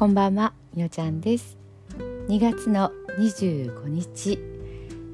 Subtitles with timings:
[0.00, 1.58] こんばんは、みおちゃんです。
[2.28, 4.38] 2月の25日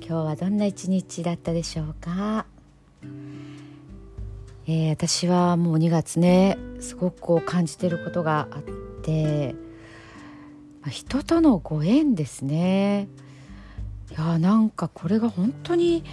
[0.00, 2.46] 今日はどんな一日だったでしょうか、
[4.68, 8.62] えー、私はもう2月ねすごくこう感じてることがあっ
[9.02, 9.56] て
[10.82, 13.08] ま人とのご縁ですね。
[14.12, 16.04] いやなんかこれが本当に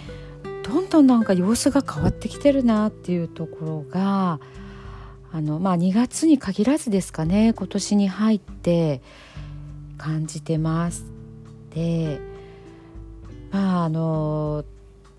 [0.64, 4.40] どんどんなんか様子が変わってきてるなっていうところが
[5.36, 9.02] あのまあ2月に限らずですかね今年に入って
[9.98, 11.04] 感じてます。
[11.74, 12.20] で
[13.50, 14.64] まああの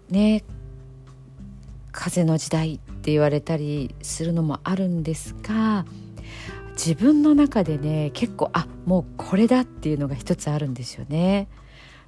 [0.10, 0.44] ね
[1.92, 5.86] 風の時代って言われたりするのもあるんですが
[6.72, 11.48] 自分の中でね結構あもうこれだっていうのが一つあるんですよね。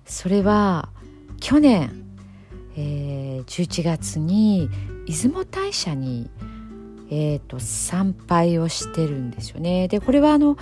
[0.05, 0.89] それは
[1.39, 1.91] 去年、
[2.75, 4.67] えー、11月に
[5.05, 6.31] 出雲大社に
[7.11, 9.87] えーと、参拝をしてるんですよね。
[9.87, 10.57] でこれはあの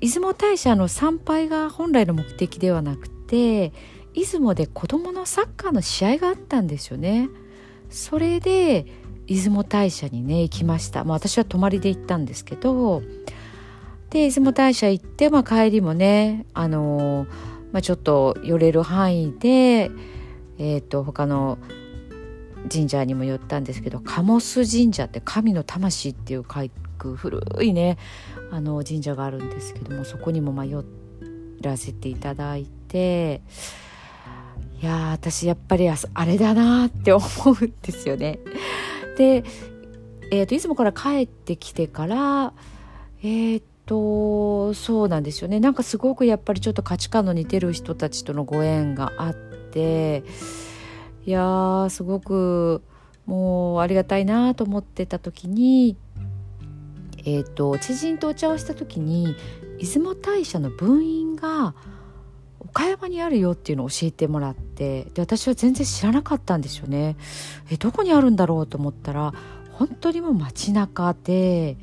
[0.00, 3.72] 出雲大社の参拝が本来の目的ではなくて
[4.12, 7.28] 出雲で子どものサッカーの試合があったんですよね。
[7.88, 8.86] それで
[9.26, 13.02] 出雲大社にね行きました、まあ、私は泊まりで行ったんですけど
[14.10, 17.28] で出雲大社行って、まあ、帰りもねあのー、
[17.72, 19.90] まあ、ちょっと寄れる範囲で、
[20.58, 21.58] えーと他の
[22.72, 27.98] 神社にも寄ったんですけど鴨須神社って神の魂っていう書く古いね
[28.50, 30.84] あの神社があるんですけどもそこにもま寄
[31.60, 33.42] らせていただいて
[34.80, 37.24] いや私やっぱりあれだなって思
[37.60, 38.38] うんですよね。
[39.16, 39.44] で、
[40.30, 42.52] えーと、いつもから帰ってきてから
[43.22, 50.22] えっ、とそうなんですよねなんかすごくやっぱりちょっと価値観の似てる人たちとのご縁があって。
[51.26, 52.82] いやーすごく
[53.26, 55.96] もうありがたいなと思ってた時に
[57.24, 59.34] えっ、ー、と知人とお茶をした時に
[59.78, 61.74] 出雲大社の分院が
[62.60, 67.16] 岡山にあるよっていうのを教えてもらってで私は全然知らなかったんですよね。
[67.70, 69.32] えどこにあるんだろうと思ったら
[69.72, 71.76] 本当にもう街中で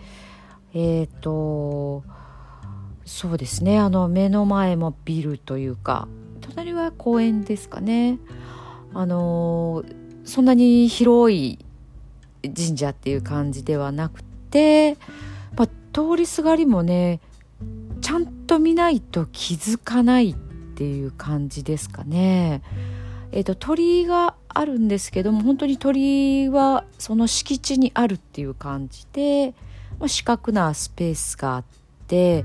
[0.74, 2.04] えっ、ー、と
[3.06, 6.08] そうですねあの目の前もビルというか
[6.42, 8.20] 隣は公園ですかね。
[8.94, 9.84] あの
[10.26, 11.60] そんなに広い
[12.44, 14.98] 神社っていう感じではなくて、
[15.56, 17.20] まあ、通りすがりもね
[18.02, 20.36] ちゃんと見ないと気づかないっ
[20.76, 22.62] ていう感じですかね。
[23.34, 29.54] えーと、鳥居があるんですけども本当に鳥居はその敷地にあるっていう感じで、
[30.00, 31.64] まあ、四角なスペースがあっ
[32.08, 32.44] て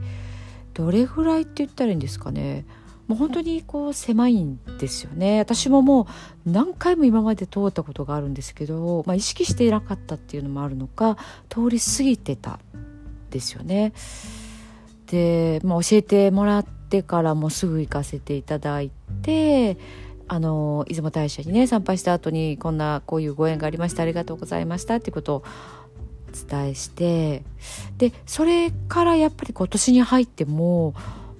[0.74, 2.66] どれぐらいって言ったらいいんですかね
[3.08, 6.08] もう本当にこう狭いんですよね私もも
[6.46, 11.16] う何回も今まで通ったことがあるんですけど、まあ、意識していなかったっていうのもあるのか
[11.48, 12.58] 通り過ぎてた
[13.30, 13.92] ですよね。
[15.06, 18.90] で、まあ、教えてもらってからもすぐ行かせていただい
[19.22, 19.76] て
[20.28, 25.44] あの出雲大社にね参拝した後にこんなこういうご縁がありましたありがとうございましたっていうことを
[26.28, 27.44] お伝えして
[27.98, 30.94] でそれからやっぱり今年に入っても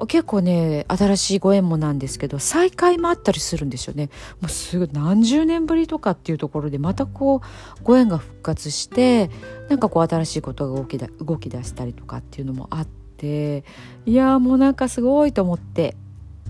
[0.05, 4.11] 結構ね新しいご縁もなんですけど再会もあったりするんですよね。
[4.43, 7.41] もうすぐ何十年ぶりとかっていうところでまたこう
[7.83, 9.31] ご縁が復活して
[9.71, 12.87] なんかこう新しいことが動きだ動き出したりとかっていうのもあっ
[13.17, 13.65] て
[14.05, 15.97] いやもうなんかすごいと思って。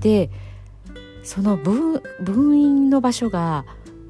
[0.01, 0.31] で
[1.23, 3.65] その分分院の場所が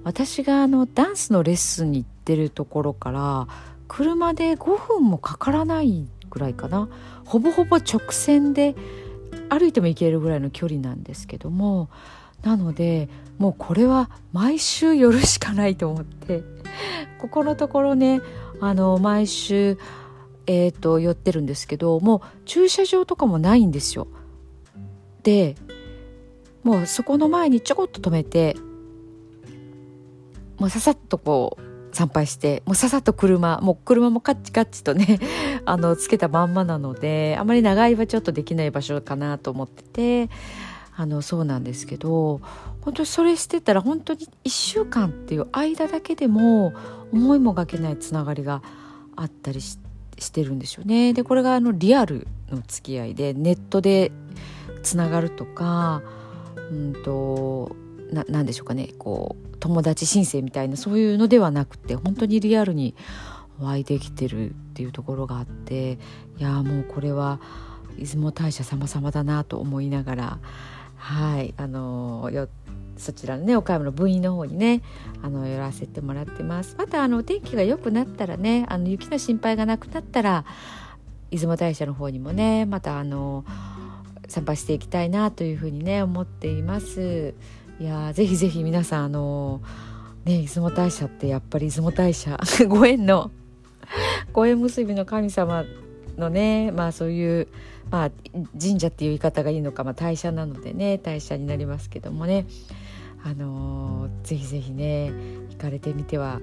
[0.04, 3.48] 私があのダンスのレッスンに行ってるところから
[3.88, 6.88] 車で5分もかからないぐらいかな。
[7.24, 8.76] ほぼほぼ直線で
[9.48, 11.88] 歩いても行けるぐらいの距離なんですけども
[12.42, 13.08] なので
[13.38, 16.42] もうこれは毎週寄るしかないと思って
[17.18, 18.20] ここのところね
[18.60, 19.78] あの毎週、
[20.46, 24.06] えーと、寄ってるんですけどもう駐車場とかもないんですよ。
[25.22, 25.56] で
[26.62, 28.56] もうそこの前にちょこっと止めて
[30.58, 35.18] もうささっとこう参拝してもうささっと車もう車もカッチカッチとね
[35.66, 40.30] あのつけたまんまなのであまり長居はちょっとできない場所かなと思ってて
[40.96, 42.40] あのそうなんですけど
[42.80, 46.72] 本当にそれしてたら本当に1週間っていう間だけでも
[47.12, 48.62] 思いもがけないつながりが
[49.16, 49.78] あったりし
[50.32, 51.12] てるんですよね。
[51.12, 54.12] でこれがあのリアルの付き合いでネットで
[54.82, 56.02] つながるとか
[56.70, 57.74] うんと
[58.12, 62.94] ななんでしょうかねこう友達申請みたいなそういうのではなくて本当にリアルに
[63.60, 65.98] お会いできてるっていうところがあって
[66.38, 67.40] いやもうこれは
[67.98, 70.38] 出雲大社様々だなと思いながら
[70.96, 72.48] はいあのよ
[72.96, 74.82] そちらのね岡山の分院の方にね
[75.22, 76.76] あの寄らせてもらってます。
[76.78, 80.44] またあの天気が良くなったらねあの雪の心配がなくなったら
[81.30, 83.44] 出雲大社の方にもねまたあの
[84.28, 87.34] 参拝していきたいなというふうにね思っています。
[87.78, 89.60] いやぜひぜひ皆さんあの
[90.24, 92.38] ね出雲大社ってやっぱり出雲大社
[92.68, 93.30] ご縁の
[94.44, 95.64] 縁結びの神様
[96.18, 97.48] のねまあそういう
[97.90, 98.10] まあ
[98.60, 102.46] 神社っていう言い方がいいのか、まあ、大社なのでね大社になりますけどもね
[103.22, 105.12] あのー、ぜひぜひね
[105.50, 106.40] 行かれてみては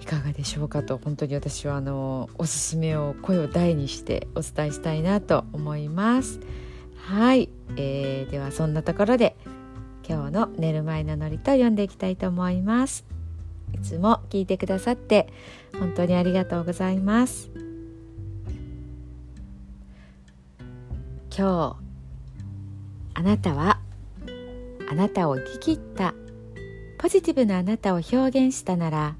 [0.00, 6.40] いかがでしょうかと本当に私はあのおすすめを声を大にしてお伝えしたいなと思います。
[6.96, 9.36] はい、えー、ではそんなところで
[10.06, 13.17] 今日の寝る前のノリと読んでいきたいと思います。
[13.74, 15.32] いつも聞いてくださって
[15.78, 17.50] 本当にありがとうございます。
[21.36, 21.88] 今日
[23.14, 23.78] あなたは
[24.90, 26.14] あなたを生き切った
[26.98, 29.14] ポジティブなあなたを表現したなら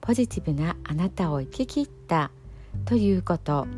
[0.00, 2.32] ポジティブなあなたを生き切った
[2.86, 3.68] ということ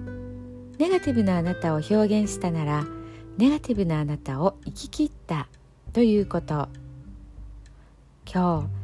[0.79, 2.87] ネガティブなあなたを表現したなら
[3.37, 5.49] ネガティブなあなたを生き切った
[5.93, 6.69] ということ
[8.25, 8.83] 今日